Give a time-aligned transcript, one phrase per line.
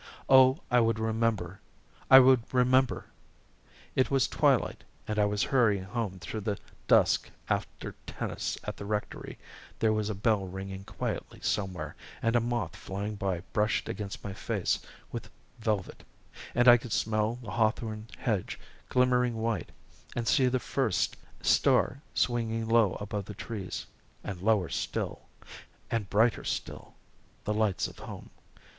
[0.27, 1.59] Oh, I would remember,
[2.09, 3.05] I would remember!
[3.95, 8.85] It was twilight, and I was hurrying home through the dusk after tennis at the
[8.85, 9.37] rectory;
[9.77, 14.33] there was a bell ringing quietly somewhere and a moth flying by brushed against my
[14.33, 14.79] face
[15.11, 15.29] with
[15.59, 16.03] velvet
[16.55, 18.59] and I could smell the hawthorn hedge
[18.89, 19.69] glimmering white,
[20.15, 23.85] and see the first star swinging low above the trees,
[24.23, 25.27] and lower still,
[25.91, 26.95] and brighter still,
[27.43, 28.31] the lights of home.